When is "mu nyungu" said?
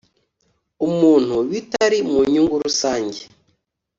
2.09-2.55